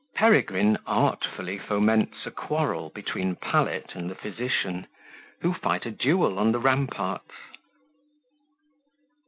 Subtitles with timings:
[0.15, 4.87] Peregrine artfully foments a Quarrel between Pallet and the Physician,
[5.41, 7.29] who fight a Duel on the Ramparts.